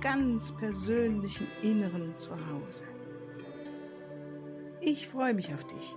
ganz 0.00 0.52
persönlichen 0.52 1.46
Inneren 1.62 2.16
zu 2.16 2.30
Hause. 2.30 2.84
Ich 4.80 5.08
freue 5.08 5.34
mich 5.34 5.52
auf 5.52 5.66
dich. 5.66 5.94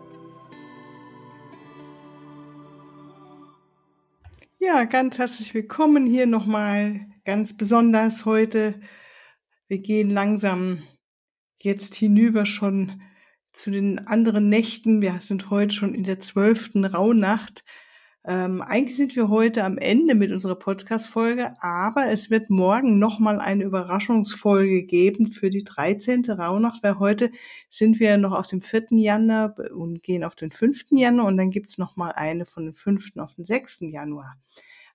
Ja, 4.59 4.83
ganz 4.85 5.17
herzlich 5.19 5.53
willkommen 5.53 6.05
hier 6.05 6.25
nochmal, 6.25 7.05
ganz 7.23 7.55
besonders 7.55 8.25
heute. 8.25 8.81
Wir 9.67 9.79
gehen 9.79 10.09
langsam 10.09 10.83
jetzt 11.61 11.95
hinüber 11.95 12.45
schon 12.45 13.01
zu 13.53 13.71
den 13.71 14.07
anderen 14.07 14.49
Nächten. 14.49 15.01
Wir 15.01 15.21
sind 15.21 15.49
heute 15.49 15.73
schon 15.73 15.95
in 15.95 16.03
der 16.03 16.19
zwölften 16.19 16.83
Rauhnacht. 16.83 17.63
Ähm, 18.25 18.61
eigentlich 18.61 18.95
sind 18.95 19.17
wir 19.17 19.27
heute 19.27 19.65
am 19.65 19.77
Ende 19.77 20.15
mit 20.15 20.31
unserer 20.31 20.55
Podcast-Folge, 20.55 21.55
aber 21.61 22.05
es 22.09 22.29
wird 22.29 22.49
morgen 22.49 22.97
nochmal 22.97 23.39
eine 23.39 23.65
Überraschungsfolge 23.65 24.83
geben 24.83 25.29
für 25.29 25.49
die 25.49 25.65
13. 25.65 26.23
Rauhnacht, 26.29 26.83
weil 26.83 26.99
heute 26.99 27.31
sind 27.69 27.99
wir 27.99 28.17
noch 28.17 28.31
auf 28.31 28.47
dem 28.47 28.61
4. 28.61 28.87
Januar 28.91 29.55
und 29.75 30.03
gehen 30.03 30.23
auf 30.23 30.35
den 30.35 30.51
5. 30.51 30.85
Januar 30.91 31.25
und 31.25 31.35
dann 31.35 31.51
gibt's 31.51 31.77
nochmal 31.77 32.13
eine 32.13 32.45
von 32.45 32.65
dem 32.65 32.75
5. 32.75 33.17
auf 33.17 33.33
den 33.35 33.43
6. 33.43 33.79
Januar. 33.81 34.37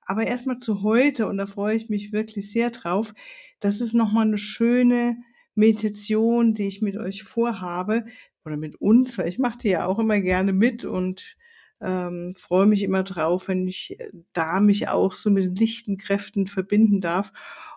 Aber 0.06 0.26
erstmal 0.26 0.56
zu 0.56 0.82
heute 0.82 1.26
und 1.26 1.36
da 1.36 1.44
freue 1.44 1.76
ich 1.76 1.90
mich 1.90 2.12
wirklich 2.12 2.50
sehr 2.50 2.70
drauf. 2.70 3.12
Das 3.60 3.82
ist 3.82 3.92
nochmal 3.92 4.26
eine 4.26 4.38
schöne 4.38 5.18
Meditation, 5.54 6.54
die 6.54 6.66
ich 6.66 6.80
mit 6.80 6.96
euch 6.96 7.24
vorhabe 7.24 8.06
oder 8.46 8.56
mit 8.56 8.76
uns, 8.76 9.18
weil 9.18 9.28
ich 9.28 9.38
mache 9.38 9.58
die 9.58 9.68
ja 9.68 9.84
auch 9.84 9.98
immer 9.98 10.18
gerne 10.18 10.54
mit 10.54 10.86
und 10.86 11.36
ähm, 11.80 12.34
freue 12.36 12.66
mich 12.66 12.82
immer 12.82 13.02
drauf, 13.02 13.48
wenn 13.48 13.66
ich 13.68 13.98
äh, 13.98 14.10
da 14.32 14.60
mich 14.60 14.88
auch 14.88 15.14
so 15.14 15.30
mit 15.30 15.58
lichten 15.58 15.96
Kräften 15.96 16.46
verbinden 16.46 17.00
darf. 17.00 17.32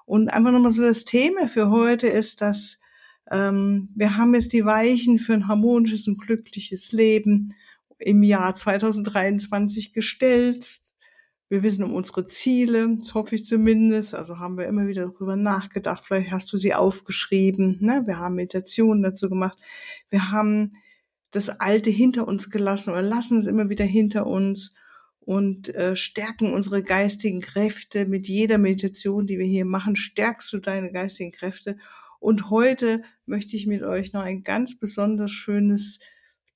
Und 0.06 0.30
einfach 0.30 0.52
nochmal 0.52 0.72
so 0.72 0.82
das 0.82 1.06
Thema 1.06 1.48
für 1.48 1.70
heute 1.70 2.08
ist, 2.08 2.42
dass 2.42 2.80
ähm, 3.32 3.90
wir 3.96 4.18
haben 4.18 4.34
jetzt 4.34 4.54
die 4.54 4.66
Weichen 4.66 5.20
für 5.20 5.34
ein 5.34 5.48
harmonisches 5.48 6.08
und 6.08 6.18
glückliches 6.18 6.92
Leben 6.92 7.54
im 8.00 8.24
Jahr 8.24 8.56
2023 8.56 9.94
gestellt. 9.94 10.82
Wir 11.50 11.64
wissen 11.64 11.84
um 11.84 11.94
unsere 11.94 12.26
Ziele, 12.26 12.98
das 12.98 13.14
hoffe 13.14 13.36
ich 13.36 13.46
zumindest. 13.46 14.16
Also 14.16 14.40
haben 14.40 14.58
wir 14.58 14.66
immer 14.66 14.88
wieder 14.88 15.04
darüber 15.04 15.36
nachgedacht. 15.36 16.06
Vielleicht 16.06 16.32
hast 16.32 16.52
du 16.52 16.58
sie 16.58 16.74
aufgeschrieben. 16.74 17.78
Ne? 17.82 18.04
Wir 18.06 18.18
haben 18.18 18.36
Meditationen 18.36 19.04
dazu 19.04 19.30
gemacht. 19.30 19.58
Wir 20.10 20.32
haben 20.32 20.74
das 21.32 21.50
Alte 21.50 21.90
hinter 21.90 22.28
uns 22.28 22.50
gelassen 22.50 22.92
oder 22.92 23.02
lassen 23.02 23.40
es 23.40 23.48
immer 23.48 23.70
wieder 23.70 23.86
hinter 23.86 24.28
uns 24.28 24.74
und 25.22 25.74
äh, 25.76 25.96
stärken 25.96 26.54
unsere 26.54 26.84
geistigen 26.84 27.42
Kräfte. 27.42 28.06
Mit 28.06 28.28
jeder 28.28 28.58
Meditation, 28.58 29.28
die 29.28 29.40
wir 29.40 29.46
hier 29.46 29.66
machen, 29.66 29.96
stärkst 29.96 30.52
du 30.52 30.60
deine 30.60 30.92
geistigen 30.92 31.32
Kräfte. 31.32 31.78
Und 32.20 32.50
heute 32.50 33.04
möchte 33.26 33.56
ich 33.56 33.66
mit 33.66 33.82
euch 33.82 34.14
noch 34.14 34.22
ein 34.22 34.44
ganz 34.44 34.78
besonders 34.78 35.32
schönes 35.32 36.00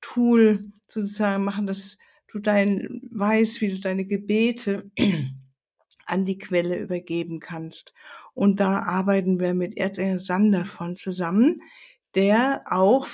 Tool 0.01 0.71
sozusagen 0.87 1.43
machen, 1.43 1.67
dass 1.67 1.97
du 2.27 2.39
dein 2.39 3.01
weißt, 3.11 3.61
wie 3.61 3.69
du 3.69 3.79
deine 3.79 4.05
Gebete 4.05 4.91
an 6.05 6.25
die 6.25 6.37
Quelle 6.37 6.77
übergeben 6.77 7.39
kannst. 7.39 7.93
Und 8.33 8.59
da 8.59 8.79
arbeiten 8.79 9.39
wir 9.39 9.53
mit 9.53 9.77
Erzengel 9.77 10.19
Sander 10.19 10.65
von 10.65 10.95
zusammen, 10.95 11.61
der 12.13 12.63
auch 12.69 13.07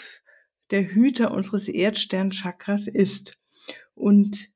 der 0.72 0.94
Hüter 0.94 1.32
unseres 1.32 1.68
Erdsternchakras 1.68 2.88
ist. 2.88 3.38
Und 3.94 4.50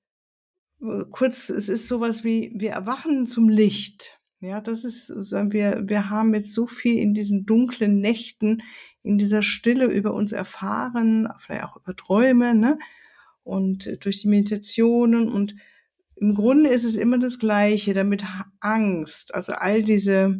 äh, 0.81 1.03
kurz, 1.12 1.50
es 1.50 1.70
ist 1.70 1.88
sowas 1.88 2.24
wie, 2.24 2.52
wir 2.56 2.72
erwachen 2.72 3.28
zum 3.28 3.50
Licht. 3.50 4.20
Ja, 4.42 4.62
das 4.62 4.86
ist, 4.86 5.09
wir, 5.09 5.84
wir 5.88 6.09
haben 6.09 6.34
jetzt 6.34 6.54
so 6.54 6.68
viel 6.68 7.00
in 7.00 7.14
diesen 7.14 7.46
dunklen 7.46 8.00
Nächten, 8.00 8.62
in 9.02 9.18
dieser 9.18 9.42
Stille 9.42 9.86
über 9.86 10.14
uns 10.14 10.31
erfahren, 10.31 11.28
vielleicht 11.40 11.64
auch 11.64 11.78
über 11.78 11.96
Träume, 11.96 12.54
ne? 12.54 12.78
Und 13.44 14.04
durch 14.04 14.22
die 14.22 14.28
Meditationen 14.28 15.30
und 15.30 15.56
im 16.16 16.34
Grunde 16.34 16.70
ist 16.70 16.86
es 16.86 16.96
immer 16.96 17.20
das 17.20 17.40
Gleiche, 17.40 17.94
damit 17.94 18.24
Angst, 18.59 19.36
also 19.36 19.54
all 19.54 19.84
diese 19.84 20.40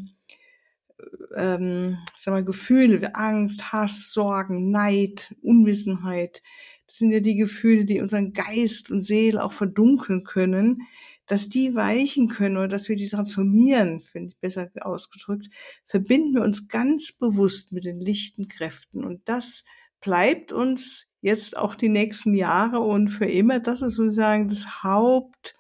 ähm, 1.36 1.98
sag 2.18 2.34
mal, 2.34 2.44
Gefühle 2.44 3.16
Angst, 3.16 3.72
Hass, 3.72 4.12
Sorgen, 4.12 4.72
Neid, 4.72 5.36
Unwissenheit, 5.42 6.42
das 6.88 6.98
sind 6.98 7.12
ja 7.12 7.20
die 7.20 7.36
Gefühle, 7.36 7.86
die 7.86 8.02
unseren 8.02 8.34
Geist 8.34 8.92
und 8.92 9.02
Seele 9.02 9.44
auch 9.44 9.52
verdunkeln 9.52 10.24
können, 10.24 10.84
dass 11.26 11.50
die 11.50 11.74
weichen 11.74 12.28
können 12.28 12.58
oder 12.58 12.68
dass 12.68 12.88
wir 12.88 12.96
die 12.96 13.08
transformieren, 13.08 14.02
finde 14.02 14.30
ich 14.30 14.40
besser 14.40 14.70
ausgedrückt, 14.82 15.50
verbinden 15.86 16.36
wir 16.36 16.44
uns 16.44 16.68
ganz 16.68 17.12
bewusst 17.12 17.72
mit 17.72 17.86
den 17.86 18.00
lichten 18.00 18.48
Kräften. 18.48 19.04
Und 19.04 19.28
das 19.28 19.66
bleibt 20.02 20.52
uns 20.52 21.10
jetzt 21.22 21.58
auch 21.58 21.74
die 21.74 21.90
nächsten 21.90 22.36
Jahre 22.36 22.80
und 22.82 23.10
für 23.10 23.26
immer. 23.26 23.60
Das 23.60 23.82
ist 23.82 23.96
sozusagen 23.96 24.48
das 24.50 24.84
Haupt, 24.84 25.56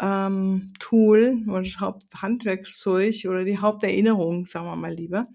ähm, 0.00 0.72
Tool 0.78 1.42
oder 1.48 1.62
das 1.62 1.80
Haupthandwerkszeug 1.80 3.24
oder 3.26 3.44
die 3.44 3.58
Haupterinnerung, 3.58 4.46
sagen 4.46 4.66
wir 4.66 4.76
mal 4.76 4.94
lieber, 4.94 5.28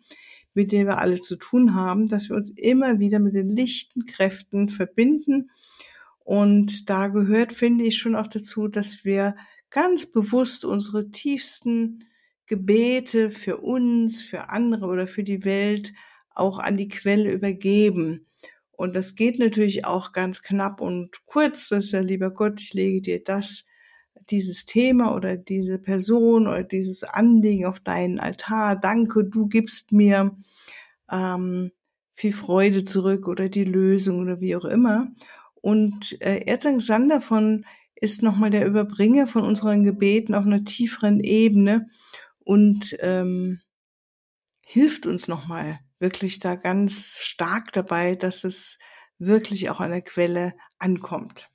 mit 0.53 0.71
der 0.71 0.85
wir 0.85 0.99
alle 0.99 1.19
zu 1.19 1.35
tun 1.35 1.75
haben, 1.75 2.07
dass 2.07 2.29
wir 2.29 2.35
uns 2.35 2.51
immer 2.51 2.99
wieder 2.99 3.19
mit 3.19 3.35
den 3.35 3.49
lichten 3.49 4.05
Kräften 4.05 4.69
verbinden. 4.69 5.51
Und 6.19 6.89
da 6.89 7.07
gehört, 7.07 7.53
finde 7.53 7.85
ich, 7.85 7.97
schon 7.97 8.15
auch 8.15 8.27
dazu, 8.27 8.67
dass 8.67 9.03
wir 9.05 9.35
ganz 9.69 10.11
bewusst 10.11 10.65
unsere 10.65 11.11
tiefsten 11.11 12.05
Gebete 12.45 13.29
für 13.29 13.57
uns, 13.57 14.21
für 14.21 14.49
andere 14.49 14.87
oder 14.87 15.07
für 15.07 15.23
die 15.23 15.45
Welt 15.45 15.93
auch 16.33 16.59
an 16.59 16.77
die 16.77 16.87
Quelle 16.87 17.31
übergeben. 17.31 18.25
Und 18.71 18.95
das 18.95 19.15
geht 19.15 19.39
natürlich 19.39 19.85
auch 19.85 20.13
ganz 20.13 20.41
knapp 20.41 20.81
und 20.81 21.25
kurz, 21.25 21.69
dass 21.69 21.91
ja, 21.91 21.99
lieber 21.99 22.31
Gott, 22.31 22.61
ich 22.61 22.73
lege 22.73 23.01
dir 23.01 23.23
das 23.23 23.67
dieses 24.31 24.65
Thema 24.65 25.15
oder 25.15 25.37
diese 25.37 25.77
Person 25.77 26.47
oder 26.47 26.63
dieses 26.63 27.03
Anliegen 27.03 27.65
auf 27.65 27.79
deinen 27.79 28.19
Altar. 28.19 28.75
Danke, 28.75 29.25
du 29.25 29.47
gibst 29.47 29.91
mir 29.91 30.37
ähm, 31.11 31.71
viel 32.15 32.33
Freude 32.33 32.83
zurück 32.83 33.27
oder 33.27 33.49
die 33.49 33.63
Lösung 33.63 34.19
oder 34.19 34.39
wie 34.41 34.55
auch 34.55 34.65
immer. 34.65 35.11
Und 35.55 36.21
äh, 36.21 36.45
Erzang 36.45 36.79
Sander 36.79 37.21
von 37.21 37.65
ist 37.95 38.23
nochmal 38.23 38.49
der 38.49 38.65
Überbringer 38.65 39.27
von 39.27 39.43
unseren 39.43 39.83
Gebeten 39.83 40.33
auf 40.33 40.45
einer 40.45 40.63
tieferen 40.63 41.19
Ebene 41.19 41.89
und 42.39 42.95
ähm, 43.01 43.61
hilft 44.65 45.05
uns 45.05 45.27
nochmal 45.27 45.79
wirklich 45.99 46.39
da 46.39 46.55
ganz 46.55 47.19
stark 47.21 47.71
dabei, 47.73 48.15
dass 48.15 48.43
es 48.43 48.79
wirklich 49.17 49.69
auch 49.69 49.79
an 49.79 49.91
der 49.91 50.01
Quelle 50.01 50.53
ankommt. 50.77 51.49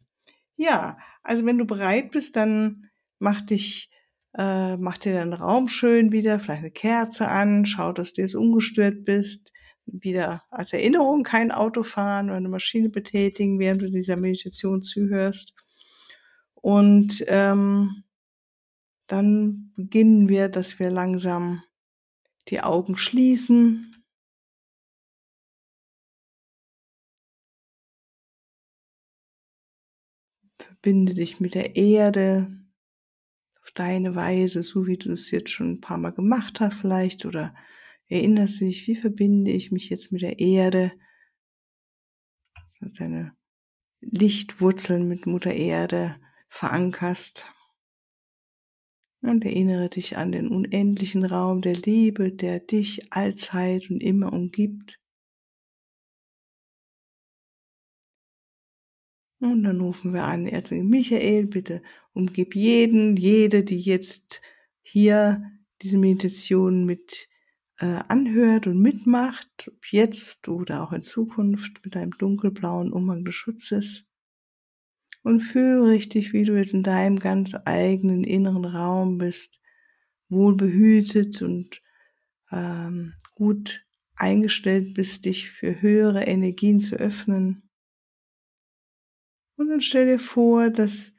Ja, 0.56 0.98
also 1.24 1.44
wenn 1.46 1.58
du 1.58 1.64
bereit 1.64 2.10
bist, 2.12 2.36
dann 2.36 2.90
mach 3.18 3.40
dich, 3.40 3.90
äh, 4.36 4.76
mach 4.76 4.98
dir 4.98 5.14
deinen 5.14 5.32
Raum 5.32 5.68
schön 5.68 6.12
wieder, 6.12 6.38
vielleicht 6.38 6.60
eine 6.60 6.70
Kerze 6.70 7.28
an, 7.28 7.65
schau, 7.65 7.92
dass 7.92 8.12
du 8.12 8.22
jetzt 8.22 8.36
ungestört 8.36 9.04
bist. 9.04 9.53
Wieder 9.86 10.42
als 10.50 10.72
Erinnerung 10.72 11.24
kein 11.24 11.50
Auto 11.50 11.82
fahren 11.82 12.26
oder 12.26 12.36
eine 12.36 12.48
Maschine 12.48 12.88
betätigen, 12.88 13.59
während 13.59 13.82
du 13.82 13.91
dieser 13.91 14.16
Meditation 14.16 14.82
zuhörst. 14.82 15.54
Und 16.54 17.22
ähm, 17.28 18.04
dann 19.06 19.72
beginnen 19.77 20.28
wir, 20.30 20.48
dass 20.48 20.78
wir 20.78 20.91
langsam 20.91 21.62
die 22.48 22.62
Augen 22.62 22.97
schließen 22.97 23.93
Verbinde 30.65 31.15
dich 31.15 31.41
mit 31.41 31.55
der 31.55 31.77
Erde 31.77 32.51
auf 33.63 33.71
deine 33.72 34.15
Weise, 34.15 34.63
so 34.63 34.87
wie 34.87 34.97
du 34.97 35.13
es 35.13 35.31
jetzt 35.31 35.51
schon 35.51 35.72
ein 35.72 35.81
paar 35.81 35.99
Mal 35.99 36.13
gemacht 36.13 36.61
hast 36.61 36.75
vielleicht 36.75 37.25
oder 37.27 37.55
erinnerst 38.09 38.61
dich, 38.61 38.87
wie 38.87 38.97
verbinde 38.97 39.51
ich 39.51 39.72
mich 39.72 39.89
jetzt 39.89 40.13
mit 40.13 40.22
der 40.22 40.39
Erde? 40.39 40.93
Deine 42.99 43.34
Lichtwurzeln 44.01 45.09
mit 45.09 45.27
Mutter 45.27 45.53
Erde 45.53 46.16
verankerst. 46.49 47.49
Und 49.22 49.45
erinnere 49.45 49.89
dich 49.89 50.19
an 50.19 50.33
den 50.33 50.49
unendlichen 50.49 51.25
Raum 51.25 51.63
der 51.63 51.75
Liebe, 51.75 52.31
der 52.31 52.61
dich 52.61 53.11
allzeit 53.13 53.91
und 53.91 54.03
immer 54.03 54.33
umgibt. 54.33 55.01
Und 59.44 59.64
dann 59.64 59.82
rufen 59.82 60.14
wir 60.14 60.24
an, 60.24 60.46
Erzengel 60.46 60.86
Michael, 60.86 61.46
bitte 61.48 61.82
umgib 62.14 62.54
jeden, 62.54 63.14
jede, 63.14 63.62
die 63.62 63.78
jetzt 63.78 64.41
hier 64.80 65.42
diese 65.82 65.98
Meditation 65.98 66.86
mit 66.86 67.28
äh, 67.78 68.00
anhört 68.08 68.66
und 68.66 68.80
mitmacht, 68.80 69.68
ob 69.68 69.92
jetzt 69.92 70.48
oder 70.48 70.82
auch 70.82 70.92
in 70.92 71.02
Zukunft 71.02 71.84
mit 71.84 71.94
einem 71.94 72.12
dunkelblauen 72.12 72.91
Umhang 72.91 73.26
des 73.26 73.34
Schutzes. 73.34 74.08
Und 75.22 75.41
fühl 75.41 75.82
richtig, 75.82 76.32
wie 76.32 76.44
du 76.44 76.56
jetzt 76.56 76.72
in 76.72 76.82
deinem 76.82 77.18
ganz 77.18 77.54
eigenen 77.66 78.24
inneren 78.24 78.64
Raum 78.64 79.18
bist, 79.18 79.60
wohlbehütet 80.30 81.42
und 81.42 81.82
ähm, 82.50 83.12
gut 83.34 83.84
eingestellt 84.16 84.94
bist, 84.94 85.26
dich 85.26 85.50
für 85.50 85.82
höhere 85.82 86.22
Energien 86.22 86.80
zu 86.80 86.96
öffnen. 86.96 87.64
Und 89.56 89.68
dann 89.68 89.80
stell 89.80 90.06
dir 90.06 90.18
vor, 90.18 90.71
dass 90.71 91.15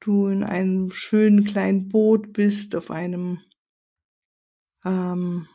du 0.00 0.28
in 0.28 0.42
einem 0.42 0.90
schönen 0.90 1.44
kleinen 1.44 1.88
Boot 1.88 2.32
bist, 2.32 2.76
auf 2.76 2.90
einem 2.90 3.40
ähm, 4.84 5.48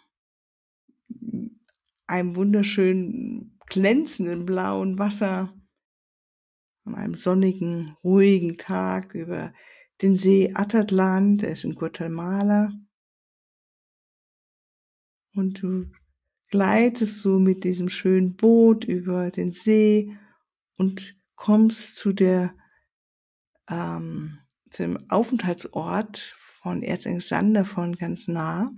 einem 2.07 2.35
wunderschönen 2.35 3.57
glänzenden 3.67 4.45
blauen 4.45 4.97
Wasser 4.97 5.53
an 6.83 6.95
einem 6.95 7.15
sonnigen, 7.15 7.95
ruhigen 8.03 8.57
Tag 8.57 9.13
über 9.13 9.53
den 10.01 10.15
See 10.15 10.51
Atatlan, 10.55 11.37
der 11.37 11.51
ist 11.51 11.63
in 11.63 11.75
Guatemala. 11.75 12.73
Und 15.35 15.61
du 15.61 15.91
gleitest 16.49 17.21
so 17.21 17.37
mit 17.37 17.63
diesem 17.63 17.89
schönen 17.89 18.35
Boot 18.35 18.85
über 18.85 19.29
den 19.29 19.51
See 19.51 20.17
und 20.77 21.18
kommst 21.39 21.95
zu 21.95 22.13
der 22.13 22.53
ähm, 23.69 24.39
zu 24.69 24.83
dem 24.83 25.09
Aufenthaltsort 25.09 26.35
von 26.61 26.83
Erzengel 26.83 27.21
Sander 27.21 27.65
von 27.65 27.95
ganz 27.95 28.27
nah, 28.27 28.71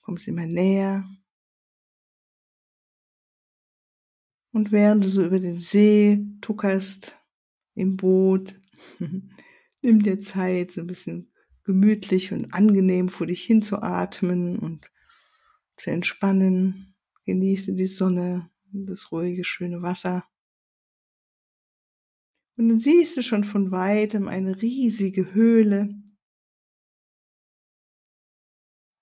kommst 0.00 0.28
immer 0.28 0.46
näher 0.46 1.04
Und 4.52 4.72
während 4.72 5.04
du 5.04 5.08
so 5.08 5.24
über 5.24 5.38
den 5.38 5.58
See 5.58 6.24
tuckerst 6.40 7.16
im 7.74 7.96
Boot, 7.96 8.60
nimm 9.82 10.02
dir 10.02 10.20
Zeit, 10.20 10.72
so 10.72 10.80
ein 10.80 10.86
bisschen 10.86 11.32
gemütlich 11.64 12.32
und 12.32 12.52
angenehm 12.52 13.08
vor 13.08 13.26
dich 13.26 13.44
hinzuatmen 13.44 14.58
und 14.58 14.90
zu 15.76 15.90
entspannen. 15.90 16.94
Genieße 17.26 17.74
die 17.74 17.86
Sonne, 17.86 18.50
das 18.72 19.12
ruhige, 19.12 19.44
schöne 19.44 19.82
Wasser. 19.82 20.24
Und 22.60 22.68
dann 22.68 22.78
siehst 22.78 23.16
du 23.16 23.22
schon 23.22 23.44
von 23.44 23.70
weitem 23.70 24.28
eine 24.28 24.60
riesige 24.60 25.32
Höhle. 25.32 25.94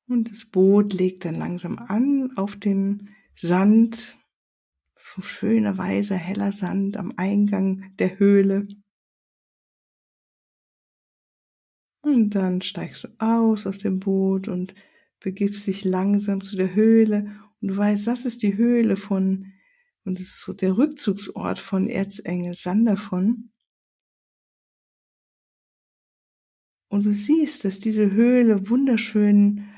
Und 0.09 0.31
das 0.31 0.45
Boot 0.45 0.93
legt 0.93 1.25
dann 1.25 1.35
langsam 1.35 1.77
an 1.77 2.37
auf 2.37 2.55
dem 2.55 3.09
Sand 3.35 4.17
schöner, 4.95 5.77
weißer, 5.77 6.15
heller 6.15 6.53
Sand 6.53 6.97
am 6.97 7.13
Eingang 7.17 7.97
der 7.97 8.21
Höhle. 8.21 8.69
Und 12.03 12.37
dann 12.37 12.63
steigst 12.63 13.03
du 13.03 13.09
aus 13.19 13.67
aus 13.67 13.79
dem 13.79 13.99
Boot 13.99 14.47
und 14.47 14.77
begibst 15.19 15.67
dich 15.67 15.85
langsam 15.85 16.43
zu 16.43 16.57
der 16.57 16.77
Höhle. 16.77 17.41
Und 17.61 17.69
du 17.73 17.77
weißt, 17.77 18.07
das 18.07 18.25
ist 18.25 18.45
die 18.45 18.57
Höhle 18.57 18.95
von, 18.95 19.53
und 20.09 20.19
das 20.19 20.27
ist 20.27 20.41
so 20.41 20.55
der 20.55 20.79
Rückzugsort 20.79 21.59
von 21.59 21.87
Erzengel 21.87 22.55
Sandervon. 22.55 23.51
Und 26.91 27.05
du 27.05 27.13
siehst, 27.13 27.67
dass 27.67 27.79
diese 27.79 28.11
Höhle 28.11 28.71
wunderschön 28.71 29.69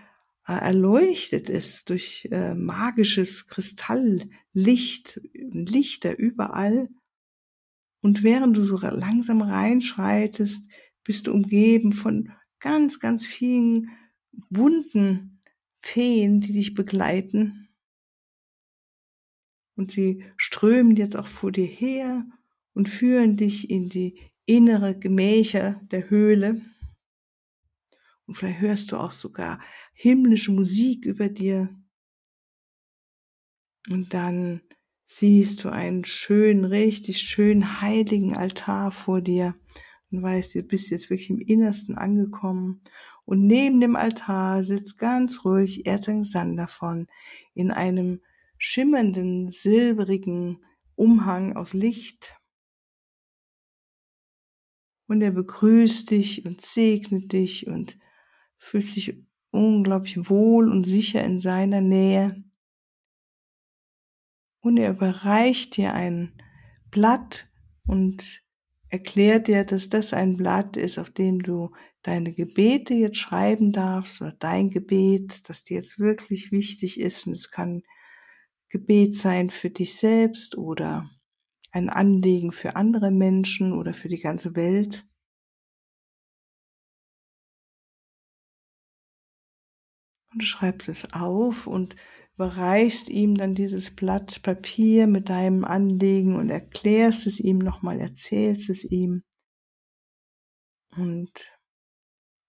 äh, 0.47 0.53
erleuchtet 0.53 1.49
ist 1.49 1.91
durch 1.91 2.29
äh, 2.31 2.55
magisches 2.55 3.49
Kristalllicht, 3.49 5.21
Lichter 5.35 6.17
überall. 6.17 6.89
Und 8.01 8.23
während 8.23 8.57
du 8.57 8.65
so 8.65 8.77
langsam 8.77 9.43
reinschreitest, 9.43 10.71
bist 11.03 11.27
du 11.27 11.33
umgeben 11.33 11.91
von 11.91 12.31
ganz, 12.61 13.01
ganz 13.01 13.27
vielen 13.27 13.91
bunten 14.49 15.43
Feen, 15.81 16.41
die 16.41 16.53
dich 16.53 16.75
begleiten. 16.75 17.70
Und 19.81 19.93
sie 19.93 20.23
strömen 20.37 20.95
jetzt 20.95 21.17
auch 21.17 21.27
vor 21.27 21.53
dir 21.53 21.65
her 21.65 22.27
und 22.75 22.91
führen 22.91 23.39
dich 23.39 23.71
in 23.71 23.89
die 23.89 24.21
innere 24.45 24.95
Gemächer 24.95 25.81
der 25.91 26.11
Höhle. 26.11 26.61
Und 28.27 28.35
vielleicht 28.35 28.61
hörst 28.61 28.93
du 28.93 28.99
auch 28.99 29.13
sogar 29.13 29.59
himmlische 29.95 30.53
Musik 30.53 31.07
über 31.07 31.31
dir. 31.31 31.75
Und 33.89 34.13
dann 34.13 34.61
siehst 35.07 35.65
du 35.65 35.71
einen 35.71 36.05
schönen, 36.05 36.67
richtig 36.67 37.23
schönen 37.23 37.81
heiligen 37.81 38.37
Altar 38.37 38.91
vor 38.91 39.23
dir 39.23 39.55
und 40.11 40.23
weißt, 40.23 40.57
du 40.57 40.63
bist 40.63 40.91
jetzt 40.91 41.09
wirklich 41.09 41.31
im 41.31 41.41
Innersten 41.41 41.97
angekommen. 41.97 42.83
Und 43.25 43.47
neben 43.47 43.81
dem 43.81 43.97
Altar 43.97 44.63
sitzt 44.63 44.99
ganz 44.99 45.43
ruhig 45.47 45.87
Erzeng 45.87 46.23
davon 46.55 47.07
in 47.55 47.71
einem 47.71 48.21
schimmernden, 48.61 49.51
silberigen 49.51 50.63
Umhang 50.95 51.57
aus 51.57 51.73
Licht. 51.73 52.37
Und 55.09 55.23
er 55.23 55.33
begrüßt 55.33 56.11
dich 56.11 56.45
und 56.45 56.61
segnet 56.61 57.33
dich 57.33 57.67
und 57.67 57.99
fühlst 58.59 58.95
dich 58.95 59.27
unglaublich 59.51 60.29
wohl 60.29 60.71
und 60.71 60.85
sicher 60.85 61.25
in 61.25 61.41
seiner 61.41 61.81
Nähe. 61.81 62.45
Und 64.61 64.77
er 64.77 64.91
überreicht 64.91 65.79
dir 65.79 65.95
ein 65.95 66.41
Blatt 66.91 67.49
und 67.87 68.45
erklärt 68.89 69.49
dir, 69.49 69.65
dass 69.65 69.89
das 69.89 70.13
ein 70.13 70.37
Blatt 70.37 70.77
ist, 70.77 70.99
auf 70.99 71.09
dem 71.11 71.43
du 71.43 71.75
deine 72.03 72.33
Gebete 72.33 72.93
jetzt 72.93 73.17
schreiben 73.17 73.73
darfst 73.73 74.21
oder 74.21 74.33
dein 74.33 74.69
Gebet, 74.69 75.49
das 75.49 75.65
dir 75.65 75.77
jetzt 75.77 75.99
wirklich 75.99 76.53
wichtig 76.53 77.01
ist. 77.01 77.27
Und 77.27 77.33
es 77.33 77.51
kann 77.51 77.83
Gebet 78.71 79.17
sein 79.17 79.51
für 79.51 79.69
dich 79.69 79.97
selbst 79.97 80.57
oder 80.57 81.11
ein 81.73 81.91
Anliegen 81.91 82.53
für 82.53 82.77
andere 82.77 83.11
Menschen 83.11 83.73
oder 83.73 83.95
für 83.95 84.09
die 84.09 84.21
ganze 84.21 84.55
Welt. 84.57 85.07
Und 90.33 90.43
du 90.43 90.47
schreibst 90.47 90.89
es 90.89 91.13
auf 91.13 91.67
und 91.67 91.97
überreichst 92.35 93.09
ihm 93.09 93.37
dann 93.37 93.57
dieses 93.57 93.95
Blatt 93.95 94.43
Papier 94.43 95.09
mit 95.09 95.29
deinem 95.29 95.65
Anliegen 95.65 96.37
und 96.37 96.51
erklärst 96.51 97.27
es 97.27 97.41
ihm 97.41 97.59
nochmal, 97.59 97.99
erzählst 97.99 98.71
es 98.71 98.85
ihm. 98.85 99.25
Und, 100.97 101.59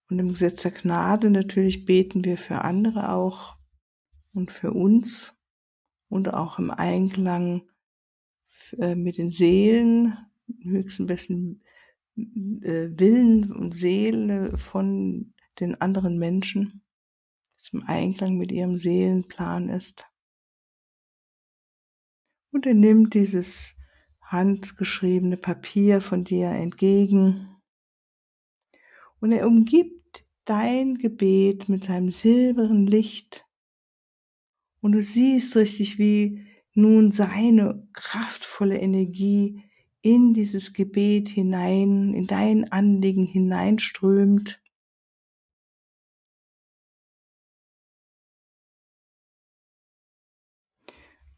und 0.09 0.19
im 0.19 0.29
Gesetz 0.29 0.61
der 0.61 0.71
Gnade 0.71 1.31
natürlich 1.31 1.85
beten 1.85 2.23
wir 2.23 2.37
für 2.37 2.61
andere 2.61 3.11
auch 3.11 3.57
und 4.33 4.51
für 4.51 4.71
uns 4.71 5.35
und 6.11 6.33
auch 6.33 6.59
im 6.59 6.69
Einklang 6.69 7.63
äh, 8.77 8.95
mit 8.95 9.17
den 9.17 9.31
Seelen, 9.31 10.17
höchsten 10.61 11.07
besten 11.07 11.63
äh, 12.15 12.89
Willen 12.91 13.51
und 13.51 13.73
Seele 13.73 14.57
von 14.57 15.33
den 15.59 15.79
anderen 15.81 16.17
Menschen 16.17 16.81
das 17.61 17.73
im 17.73 17.83
Einklang 17.83 18.37
mit 18.37 18.51
ihrem 18.51 18.79
Seelenplan 18.79 19.69
ist. 19.69 20.07
Und 22.51 22.65
er 22.65 22.73
nimmt 22.73 23.13
dieses 23.13 23.77
handgeschriebene 24.21 25.37
Papier 25.37 26.01
von 26.01 26.23
dir 26.23 26.49
entgegen 26.49 27.61
und 29.19 29.31
er 29.31 29.45
umgibt 29.45 30.25
dein 30.45 30.95
Gebet 30.95 31.69
mit 31.69 31.83
seinem 31.83 32.09
silbernen 32.09 32.87
Licht 32.87 33.45
und 34.81 34.93
du 34.93 35.01
siehst 35.01 35.55
richtig, 35.55 35.97
wie 35.97 36.45
nun 36.73 37.11
seine 37.11 37.87
kraftvolle 37.93 38.77
Energie 38.77 39.63
in 40.01 40.33
dieses 40.33 40.73
Gebet 40.73 41.27
hinein, 41.27 42.13
in 42.13 42.27
dein 42.27 42.71
Anliegen 42.71 43.25
hineinströmt 43.25 44.61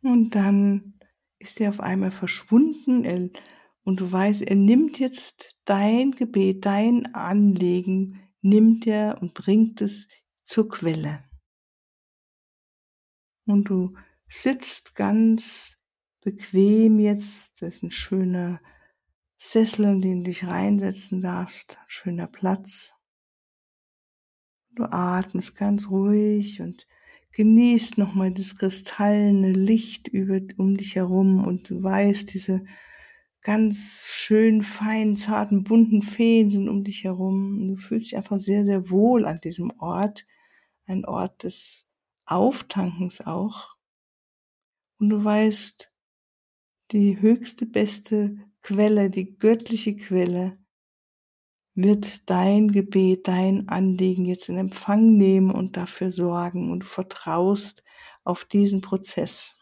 Und 0.04 0.36
dann 0.36 1.00
ist 1.40 1.62
er 1.62 1.70
auf 1.70 1.80
einmal 1.80 2.12
verschwunden 2.12 3.32
und 3.86 4.00
du 4.02 4.12
weißt, 4.12 4.42
er 4.42 4.56
nimmt 4.56 5.00
jetzt 5.00 5.58
dein 5.66 6.12
Gebet, 6.12 6.66
dein 6.66 7.14
Anliegen 7.16 8.20
nimmt 8.42 8.86
er 8.86 9.22
und 9.22 9.34
bringt 9.34 9.82
es 9.82 10.10
zur 10.44 10.68
Quelle. 10.68 11.24
Und 13.46 13.66
du 13.66 13.96
sitzt 14.28 14.96
ganz 14.96 15.78
bequem 16.22 17.00
jetzt, 17.00 17.62
das 17.62 17.76
ist 17.76 17.84
ein 17.84 17.92
schöner 17.92 18.62
Sessel, 19.38 19.86
in 19.86 20.02
den 20.02 20.24
du 20.24 20.30
dich 20.30 20.46
reinsetzen 20.46 21.22
darfst, 21.22 21.78
schöner 21.88 22.28
Platz. 22.28 22.94
Du 24.76 24.86
atmest 24.86 25.56
ganz 25.58 25.90
ruhig 25.90 26.62
und 26.62 26.88
genießt 27.34 27.98
nochmal 27.98 28.32
das 28.32 28.58
kristallene 28.58 29.52
Licht 29.52 30.08
über, 30.08 30.40
um 30.58 30.78
dich 30.78 30.96
herum 30.96 31.46
und 31.46 31.70
du 31.70 31.84
weißt, 31.84 32.34
diese 32.34 32.64
ganz 33.44 34.06
schön 34.08 34.64
feinen, 34.64 35.18
zarten, 35.18 35.64
bunten 35.64 36.02
Feen 36.02 36.50
sind 36.50 36.70
um 36.70 36.84
dich 36.84 37.04
herum. 37.04 37.60
Und 37.60 37.68
du 37.68 37.76
fühlst 37.76 38.08
dich 38.08 38.18
einfach 38.18 38.40
sehr, 38.40 38.66
sehr 38.66 38.90
wohl 38.90 39.26
an 39.26 39.42
diesem 39.42 39.72
Ort. 39.80 40.26
Ein 40.86 41.06
Ort 41.06 41.44
des 41.44 41.90
Auftankens 42.26 43.22
auch. 43.22 43.76
Und 45.00 45.10
du 45.10 45.24
weißt, 45.24 45.92
die 46.92 47.20
höchste, 47.20 47.66
beste 47.66 48.38
Quelle, 48.62 49.10
die 49.10 49.38
göttliche 49.38 49.96
Quelle, 49.96 50.58
wird 51.76 52.30
dein 52.30 52.72
Gebet, 52.72 53.28
dein 53.28 53.68
Anliegen 53.68 54.26
jetzt 54.26 54.48
in 54.48 54.58
Empfang 54.58 55.18
nehmen 55.18 55.52
und 55.52 55.76
dafür 55.76 56.12
sorgen 56.12 56.72
und 56.72 56.82
du 56.82 56.86
vertraust 56.86 57.84
auf 58.24 58.46
diesen 58.46 58.82
Prozess. 58.82 59.56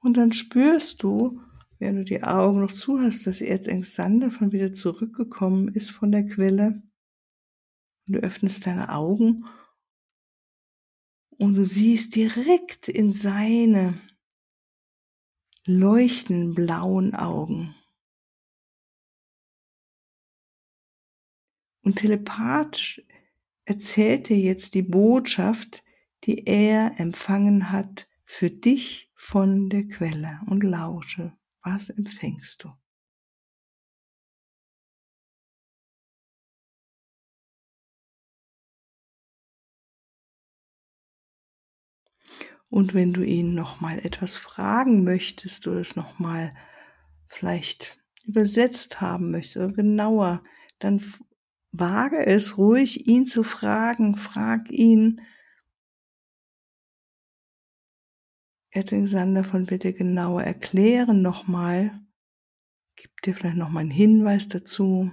Und 0.00 0.16
dann 0.16 0.32
spürst 0.32 1.02
du, 1.02 1.40
wenn 1.78 1.96
du 1.96 2.04
die 2.04 2.22
Augen 2.22 2.60
noch 2.60 2.72
zu 2.72 3.00
hast, 3.00 3.26
dass 3.26 3.40
Erzengel 3.40 3.84
Sander 3.84 4.30
von 4.30 4.52
wieder 4.52 4.74
zurückgekommen 4.74 5.68
ist 5.68 5.90
von 5.90 6.12
der 6.12 6.26
Quelle. 6.26 6.82
Und 8.06 8.14
du 8.14 8.20
öffnest 8.20 8.66
deine 8.66 8.90
Augen 8.90 9.46
und 11.38 11.54
du 11.54 11.64
siehst 11.64 12.14
direkt 12.14 12.88
in 12.88 13.12
seine 13.12 14.00
leuchtenden 15.66 16.54
blauen 16.54 17.14
Augen. 17.14 17.74
Und 21.82 21.96
telepathisch 21.96 23.02
erzählt 23.64 24.30
er 24.30 24.38
jetzt 24.38 24.74
die 24.74 24.82
Botschaft, 24.82 25.84
die 26.24 26.46
er 26.46 26.98
empfangen 26.98 27.70
hat 27.70 28.08
für 28.24 28.50
dich 28.50 29.10
von 29.14 29.68
der 29.68 29.86
Quelle 29.86 30.40
und 30.46 30.64
lausche, 30.64 31.36
was 31.62 31.90
empfängst 31.90 32.64
du? 32.64 32.72
Und 42.74 42.92
wenn 42.92 43.12
du 43.12 43.22
ihn 43.22 43.54
noch 43.54 43.80
mal 43.80 44.04
etwas 44.04 44.34
fragen 44.34 45.04
möchtest 45.04 45.68
oder 45.68 45.78
es 45.78 45.94
noch 45.94 46.18
mal 46.18 46.52
vielleicht 47.28 48.00
übersetzt 48.24 49.00
haben 49.00 49.30
möchtest 49.30 49.58
oder 49.58 49.72
genauer, 49.72 50.42
dann 50.80 51.00
wage 51.70 52.26
es 52.26 52.58
ruhig, 52.58 53.06
ihn 53.06 53.28
zu 53.28 53.44
fragen. 53.44 54.16
Frag 54.16 54.72
ihn. 54.72 55.20
Alexander 58.72 59.44
von 59.44 59.70
wird 59.70 59.84
dir 59.84 59.92
genauer 59.92 60.42
erklären 60.42 61.22
nochmal. 61.22 62.00
Gib 62.96 63.22
dir 63.22 63.36
vielleicht 63.36 63.56
nochmal 63.56 63.82
einen 63.82 63.92
Hinweis 63.92 64.48
dazu. 64.48 65.12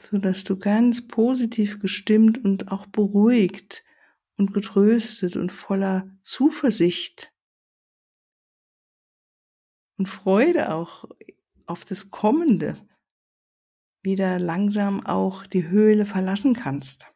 So 0.00 0.18
dass 0.18 0.44
du 0.44 0.58
ganz 0.58 1.06
positiv 1.06 1.80
gestimmt 1.80 2.42
und 2.42 2.70
auch 2.72 2.86
beruhigt 2.86 3.84
und 4.36 4.52
getröstet 4.54 5.36
und 5.36 5.52
voller 5.52 6.10
Zuversicht 6.22 7.32
und 9.98 10.08
Freude 10.08 10.72
auch 10.72 11.04
auf 11.66 11.84
das 11.84 12.10
Kommende 12.10 12.76
wieder 14.02 14.38
langsam 14.38 15.04
auch 15.04 15.46
die 15.46 15.68
Höhle 15.68 16.06
verlassen 16.06 16.54
kannst. 16.54 17.12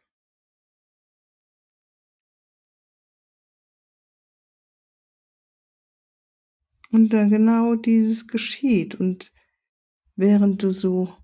Und 6.91 7.09
da 7.09 7.25
genau 7.25 7.75
dieses 7.75 8.27
geschieht 8.27 8.95
und 8.95 9.33
während 10.15 10.63
du 10.63 10.71
so 10.71 11.17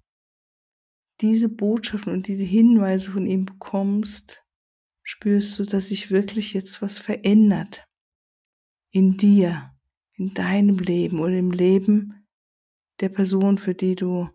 diese 1.21 1.49
Botschaften 1.49 2.13
und 2.13 2.27
diese 2.27 2.43
Hinweise 2.43 3.11
von 3.11 3.25
ihm 3.25 3.45
bekommst, 3.45 4.43
spürst 5.03 5.57
du, 5.59 5.65
dass 5.65 5.89
sich 5.89 6.11
wirklich 6.11 6.53
jetzt 6.53 6.81
was 6.81 6.97
verändert 6.97 7.87
in 8.91 9.17
dir, 9.17 9.71
in 10.13 10.33
deinem 10.33 10.77
Leben 10.77 11.19
oder 11.19 11.37
im 11.37 11.51
Leben 11.51 12.27
der 12.99 13.09
Person, 13.09 13.57
für 13.57 13.73
die 13.73 13.95
du 13.95 14.29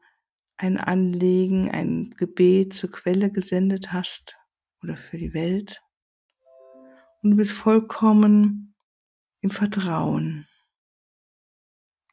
ein 0.57 0.79
Anliegen, 0.79 1.71
ein 1.71 2.15
Gebet 2.17 2.75
zur 2.75 2.91
Quelle 2.91 3.31
gesendet 3.31 3.93
hast 3.93 4.37
oder 4.83 4.97
für 4.97 5.19
die 5.19 5.35
Welt. 5.35 5.83
Und 7.23 7.33
du 7.33 7.37
bist 7.37 7.53
vollkommen 7.53 8.75
im 9.41 9.51
Vertrauen, 9.51 10.47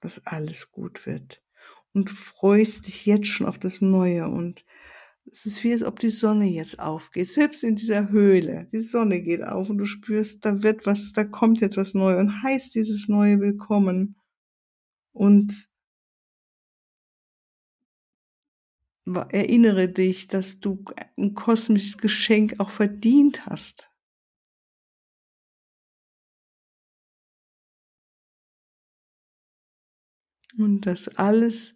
dass 0.01 0.25
alles 0.25 0.71
gut 0.71 1.05
wird 1.05 1.42
und 1.93 2.09
freust 2.09 2.87
dich 2.87 3.05
jetzt 3.05 3.27
schon 3.27 3.47
auf 3.47 3.59
das 3.59 3.81
Neue 3.81 4.27
und 4.27 4.65
es 5.31 5.45
ist 5.45 5.63
wie, 5.63 5.71
als 5.71 5.83
ob 5.83 5.99
die 5.99 6.11
Sonne 6.11 6.45
jetzt 6.45 6.79
aufgeht, 6.79 7.29
selbst 7.29 7.63
in 7.63 7.75
dieser 7.75 8.09
Höhle. 8.09 8.67
Die 8.71 8.81
Sonne 8.81 9.21
geht 9.21 9.41
auf 9.43 9.69
und 9.69 9.77
du 9.77 9.85
spürst, 9.85 10.43
da 10.45 10.63
wird 10.63 10.85
was, 10.85 11.13
da 11.13 11.23
kommt 11.23 11.61
jetzt 11.61 11.77
was 11.77 11.93
Neues 11.93 12.19
und 12.19 12.43
heißt 12.43 12.75
dieses 12.75 13.07
Neue 13.07 13.39
willkommen. 13.39 14.15
Und 15.13 15.69
erinnere 19.05 19.89
dich, 19.89 20.27
dass 20.27 20.59
du 20.59 20.83
ein 21.17 21.33
kosmisches 21.33 21.97
Geschenk 21.97 22.59
auch 22.59 22.69
verdient 22.69 23.45
hast. 23.45 23.89
Und 30.57 30.81
dass 30.81 31.07
alles 31.17 31.75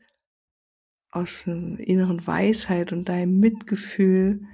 aus 1.11 1.47
einer 1.47 1.79
inneren 1.79 2.25
Weisheit 2.25 2.91
und 2.91 3.09
deinem 3.09 3.39
Mitgefühl 3.39 4.45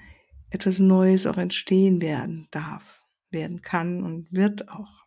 etwas 0.49 0.79
Neues 0.79 1.25
auch 1.25 1.37
entstehen 1.37 2.01
werden 2.01 2.47
darf, 2.51 3.03
werden 3.31 3.61
kann 3.61 4.03
und 4.03 4.31
wird 4.31 4.69
auch. 4.69 5.03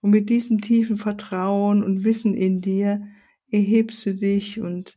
Und 0.00 0.10
mit 0.10 0.30
diesem 0.30 0.60
tiefen 0.60 0.96
Vertrauen 0.96 1.82
und 1.82 2.04
Wissen 2.04 2.34
in 2.34 2.60
dir 2.60 3.06
erhebst 3.50 4.06
du 4.06 4.14
dich 4.14 4.60
und 4.60 4.96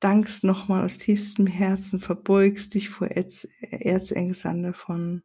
dankst 0.00 0.42
nochmal 0.44 0.84
aus 0.84 0.98
tiefstem 0.98 1.46
Herzen, 1.46 2.00
verbeugst 2.00 2.74
dich 2.74 2.88
vor 2.90 3.06
Erzengel 3.08 4.62
davon. 4.62 5.22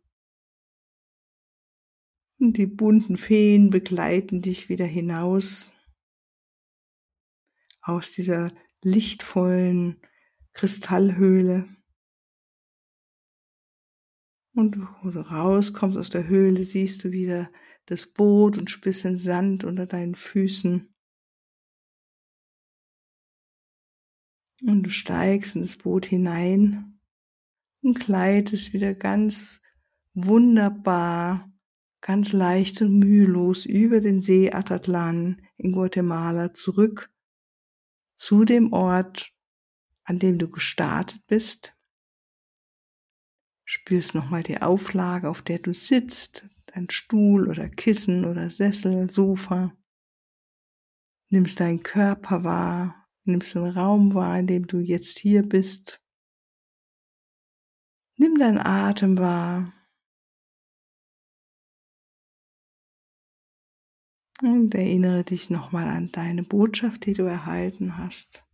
Und 2.39 2.57
die 2.57 2.67
bunten 2.67 3.17
Feen 3.17 3.71
begleiten 3.71 4.43
dich 4.43 4.69
wieder 4.69 4.85
hinaus 4.85 5.73
aus 7.81 8.11
dieser 8.11 8.51
lichtvollen 8.87 10.01
Kristallhöhle. 10.53 11.67
Und 14.55 14.77
wo 15.03 15.09
du 15.09 15.19
rauskommst 15.19 15.97
aus 15.97 16.09
der 16.09 16.27
Höhle, 16.27 16.63
siehst 16.63 17.03
du 17.03 17.11
wieder 17.11 17.51
das 17.85 18.07
Boot 18.07 18.57
und 18.57 18.83
den 19.03 19.17
Sand 19.17 19.63
unter 19.63 19.85
deinen 19.85 20.15
Füßen. 20.15 20.93
Und 24.63 24.83
du 24.83 24.89
steigst 24.89 25.55
in 25.55 25.61
das 25.61 25.75
Boot 25.75 26.05
hinein 26.07 26.99
und 27.81 27.99
gleitest 27.99 28.73
wieder 28.73 28.95
ganz 28.95 29.61
wunderbar, 30.13 31.51
ganz 32.01 32.33
leicht 32.33 32.81
und 32.81 32.97
mühelos 32.97 33.65
über 33.65 34.01
den 34.01 34.21
See 34.21 34.51
Atatlan 34.51 35.41
in 35.57 35.73
Guatemala 35.73 36.55
zurück 36.55 37.11
zu 38.17 38.43
dem 38.43 38.73
Ort, 38.73 39.33
an 40.03 40.19
dem 40.19 40.37
du 40.37 40.49
gestartet 40.49 41.25
bist. 41.27 41.75
Spürst 43.63 44.15
nochmal 44.15 44.43
die 44.43 44.61
Auflage, 44.61 45.29
auf 45.29 45.41
der 45.41 45.59
du 45.59 45.73
sitzt, 45.73 46.47
dein 46.67 46.89
Stuhl 46.89 47.49
oder 47.49 47.69
Kissen 47.69 48.25
oder 48.25 48.49
Sessel, 48.49 49.09
Sofa. 49.09 49.75
Nimmst 51.29 51.59
deinen 51.59 51.83
Körper 51.83 52.43
wahr, 52.43 53.07
nimmst 53.25 53.55
den 53.55 53.65
Raum 53.65 54.13
wahr, 54.13 54.39
in 54.39 54.47
dem 54.47 54.67
du 54.67 54.79
jetzt 54.79 55.19
hier 55.19 55.43
bist. 55.43 56.01
Nimm 58.15 58.39
deinen 58.39 58.57
Atem 58.57 59.17
wahr. 59.17 59.73
Und 64.41 64.75
erinnere 64.75 65.23
dich 65.23 65.49
nochmal 65.49 65.87
an 65.87 66.11
deine 66.11 66.43
Botschaft, 66.43 67.05
die 67.05 67.13
du 67.13 67.23
erhalten 67.23 67.97
hast. 67.97 68.45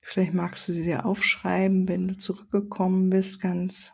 Vielleicht 0.00 0.32
magst 0.32 0.68
du 0.68 0.72
sie 0.72 0.84
dir 0.84 1.04
aufschreiben, 1.04 1.88
wenn 1.88 2.08
du 2.08 2.16
zurückgekommen 2.16 3.10
bist, 3.10 3.40
ganz. 3.40 3.92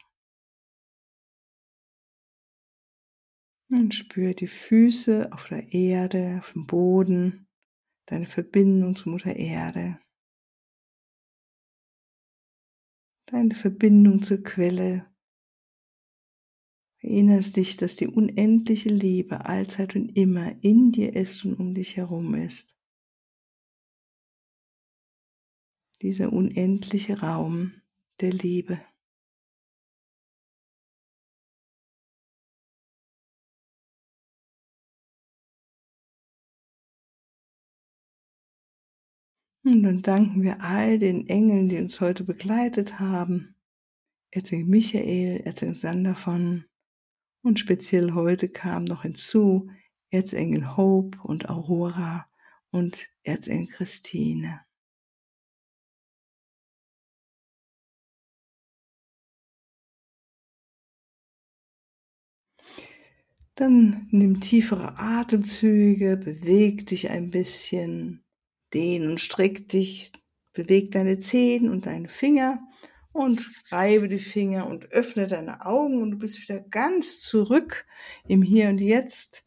Und 3.71 3.95
spür 3.95 4.35
die 4.35 4.47
Füße 4.47 5.33
auf 5.33 5.49
der 5.49 5.73
Erde, 5.73 6.39
auf 6.41 6.53
dem 6.53 6.67
Boden, 6.67 7.49
deine 8.07 8.27
Verbindung 8.27 8.95
zu 8.95 9.09
Mutter 9.09 9.35
Erde, 9.35 9.99
deine 13.27 13.55
Verbindung 13.55 14.23
zur 14.23 14.43
Quelle, 14.43 15.13
Erinnerst 17.05 17.57
dich, 17.57 17.77
dass 17.77 17.97
die 17.97 18.07
unendliche 18.09 18.89
Liebe 18.89 19.45
allzeit 19.45 19.95
und 19.95 20.17
immer 20.17 20.55
in 20.65 20.91
dir 20.91 21.15
ist 21.15 21.45
und 21.45 21.53
um 21.61 21.75
dich 21.75 21.99
herum 21.99 22.35
ist. 22.35 22.75
Dieser 26.01 26.33
unendliche 26.33 27.21
Raum 27.21 27.75
der 28.23 28.31
Liebe. 28.31 28.81
Und 39.63 39.83
dann 39.83 40.01
danken 40.01 40.43
wir 40.43 40.63
all 40.63 40.99
den 40.99 41.27
Engeln, 41.27 41.69
die 41.69 41.77
uns 41.77 42.01
heute 42.01 42.25
begleitet 42.25 42.99
haben. 42.99 43.57
Erzengel 44.31 44.67
Michael, 44.67 45.43
Erzengel 45.45 45.75
Sander 45.75 46.15
von 46.15 46.65
und 47.45 47.61
speziell 47.61 48.15
heute 48.15 48.49
kam 48.49 48.85
noch 48.85 49.03
hinzu 49.03 49.71
Erzengel 50.11 50.77
Hope 50.77 51.19
und 51.23 51.51
Aurora 51.51 52.27
und 52.71 53.07
Erzengel 53.23 53.69
Christine. 53.69 54.63
Dann 63.57 64.09
nimm 64.11 64.41
tiefere 64.41 64.99
Atemzüge, 64.99 66.17
beweg 66.17 66.87
dich 66.87 67.11
ein 67.11 67.31
bisschen, 67.31 68.25
dehn 68.73 69.09
und 69.09 69.21
streck 69.21 69.69
dich, 69.69 70.13
beweg 70.55 70.91
deine 70.93 71.19
Zehen 71.19 71.69
und 71.69 71.87
deine 71.87 72.09
Finger 72.09 72.67
und 73.15 73.49
reibe 73.71 74.09
die 74.09 74.19
Finger 74.19 74.67
und 74.67 74.91
öffne 74.91 75.29
deine 75.29 75.65
Augen 75.65 76.03
und 76.03 76.11
du 76.11 76.19
bist 76.19 76.43
wieder 76.43 76.59
ganz 76.59 77.21
zurück 77.21 77.87
im 78.27 78.43
Hier 78.43 78.69
und 78.69 78.81
Jetzt 78.81 79.45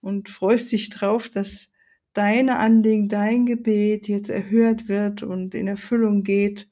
und 0.00 0.28
freust 0.28 0.70
dich 0.70 0.90
drauf, 0.90 1.28
dass 1.28 1.72
deine 2.12 2.58
Anliegen, 2.58 3.08
dein 3.08 3.46
Gebet 3.46 4.06
jetzt 4.06 4.30
erhört 4.30 4.88
wird 4.88 5.24
und 5.24 5.56
in 5.56 5.66
Erfüllung 5.66 6.22
geht. 6.22 6.70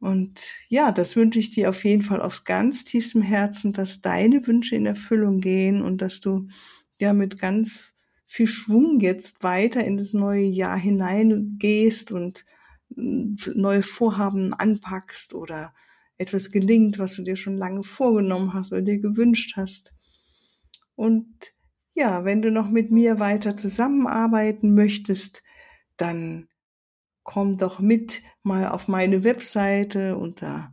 Und 0.00 0.52
ja, 0.68 0.90
das 0.90 1.14
wünsche 1.14 1.38
ich 1.38 1.50
dir 1.50 1.70
auf 1.70 1.84
jeden 1.84 2.02
Fall 2.02 2.20
aus 2.20 2.44
ganz 2.44 2.82
tiefstem 2.82 3.22
Herzen, 3.22 3.72
dass 3.72 4.00
deine 4.00 4.44
Wünsche 4.48 4.74
in 4.74 4.86
Erfüllung 4.86 5.38
gehen 5.40 5.80
und 5.80 6.02
dass 6.02 6.18
du 6.20 6.48
ja 7.00 7.12
mit 7.12 7.38
ganz 7.38 7.94
viel 8.26 8.48
Schwung 8.48 8.98
jetzt 8.98 9.44
weiter 9.44 9.84
in 9.84 9.96
das 9.96 10.12
neue 10.12 10.44
Jahr 10.44 10.76
hineingehst 10.76 12.10
und 12.10 12.44
neue 12.96 13.82
Vorhaben 13.82 14.54
anpackst 14.54 15.34
oder 15.34 15.74
etwas 16.18 16.50
gelingt, 16.50 16.98
was 16.98 17.14
du 17.14 17.22
dir 17.22 17.36
schon 17.36 17.56
lange 17.56 17.82
vorgenommen 17.82 18.52
hast 18.52 18.72
oder 18.72 18.82
dir 18.82 18.98
gewünscht 18.98 19.54
hast. 19.56 19.94
Und 20.94 21.54
ja, 21.94 22.24
wenn 22.24 22.42
du 22.42 22.50
noch 22.50 22.68
mit 22.68 22.90
mir 22.90 23.20
weiter 23.20 23.56
zusammenarbeiten 23.56 24.74
möchtest, 24.74 25.42
dann 25.96 26.48
komm 27.22 27.56
doch 27.56 27.80
mit 27.80 28.22
mal 28.42 28.68
auf 28.68 28.88
meine 28.88 29.24
Webseite 29.24 30.16
unter 30.16 30.72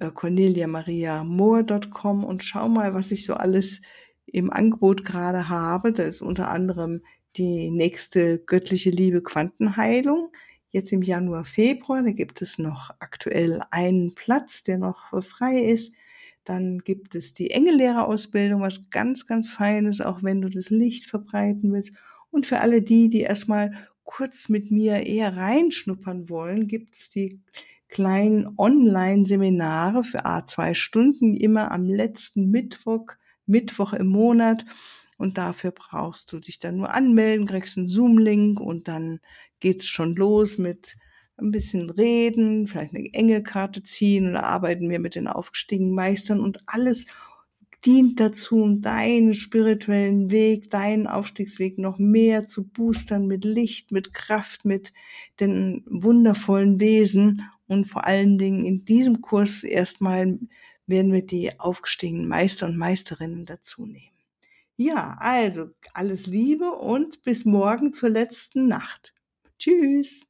äh, 0.00 0.10
corneliamariamoor.com 0.10 2.24
und 2.24 2.42
schau 2.42 2.68
mal, 2.68 2.94
was 2.94 3.12
ich 3.12 3.24
so 3.24 3.34
alles 3.34 3.80
im 4.26 4.50
Angebot 4.50 5.04
gerade 5.04 5.48
habe. 5.48 5.92
Da 5.92 6.02
ist 6.02 6.22
unter 6.22 6.50
anderem 6.50 7.02
die 7.36 7.70
nächste 7.70 8.38
göttliche 8.38 8.90
Liebe 8.90 9.22
Quantenheilung 9.22 10.32
jetzt 10.72 10.92
im 10.92 11.02
Januar, 11.02 11.44
Februar. 11.44 12.02
Da 12.02 12.10
gibt 12.10 12.42
es 12.42 12.58
noch 12.58 12.90
aktuell 12.98 13.62
einen 13.70 14.14
Platz, 14.14 14.62
der 14.62 14.78
noch 14.78 15.22
frei 15.22 15.58
ist. 15.58 15.92
Dann 16.44 16.80
gibt 16.80 17.14
es 17.14 17.34
die 17.34 17.52
Engellehrerausbildung, 17.52 18.62
was 18.62 18.90
ganz, 18.90 19.26
ganz 19.26 19.48
Feines, 19.48 20.00
auch 20.00 20.22
wenn 20.22 20.40
du 20.40 20.48
das 20.48 20.70
Licht 20.70 21.06
verbreiten 21.06 21.72
willst. 21.72 21.92
Und 22.30 22.46
für 22.46 22.58
alle 22.58 22.82
die, 22.82 23.08
die 23.08 23.20
erstmal 23.20 23.72
kurz 24.02 24.48
mit 24.48 24.70
mir 24.70 25.06
eher 25.06 25.36
reinschnuppern 25.36 26.28
wollen, 26.28 26.66
gibt 26.66 26.96
es 26.96 27.08
die 27.08 27.40
kleinen 27.88 28.54
Online-Seminare 28.56 30.02
für 30.02 30.24
A 30.24 30.46
zwei 30.46 30.74
Stunden, 30.74 31.36
immer 31.36 31.70
am 31.70 31.84
letzten 31.84 32.50
Mittwoch, 32.50 33.06
Mittwoch 33.46 33.92
im 33.92 34.08
Monat. 34.08 34.64
Und 35.22 35.38
dafür 35.38 35.70
brauchst 35.70 36.32
du 36.32 36.40
dich 36.40 36.58
dann 36.58 36.78
nur 36.78 36.92
anmelden, 36.92 37.46
kriegst 37.46 37.78
einen 37.78 37.86
Zoom-Link 37.86 38.58
und 38.58 38.88
dann 38.88 39.20
geht's 39.60 39.86
schon 39.86 40.16
los 40.16 40.58
mit 40.58 40.96
ein 41.36 41.52
bisschen 41.52 41.90
reden, 41.90 42.66
vielleicht 42.66 42.92
eine 42.92 43.06
Engelkarte 43.12 43.84
ziehen 43.84 44.30
oder 44.30 44.42
arbeiten 44.42 44.90
wir 44.90 44.98
mit 44.98 45.14
den 45.14 45.28
aufgestiegenen 45.28 45.94
Meistern 45.94 46.40
und 46.40 46.58
alles 46.66 47.06
dient 47.86 48.18
dazu, 48.18 48.56
um 48.64 48.80
deinen 48.80 49.34
spirituellen 49.34 50.32
Weg, 50.32 50.70
deinen 50.70 51.06
Aufstiegsweg 51.06 51.78
noch 51.78 52.00
mehr 52.00 52.48
zu 52.48 52.64
boostern 52.64 53.28
mit 53.28 53.44
Licht, 53.44 53.92
mit 53.92 54.12
Kraft, 54.12 54.64
mit 54.64 54.92
den 55.38 55.84
wundervollen 55.86 56.80
Wesen 56.80 57.42
und 57.68 57.84
vor 57.84 58.08
allen 58.08 58.38
Dingen 58.38 58.64
in 58.64 58.84
diesem 58.84 59.20
Kurs 59.20 59.62
erstmal 59.62 60.40
werden 60.88 61.12
wir 61.12 61.24
die 61.24 61.60
aufgestiegenen 61.60 62.26
Meister 62.26 62.66
und 62.66 62.76
Meisterinnen 62.76 63.46
dazu 63.46 63.86
nehmen. 63.86 64.11
Ja, 64.82 65.16
also 65.20 65.70
alles 65.94 66.26
Liebe 66.26 66.72
und 66.72 67.22
bis 67.22 67.44
morgen 67.44 67.92
zur 67.92 68.08
letzten 68.08 68.66
Nacht. 68.66 69.14
Tschüss. 69.56 70.26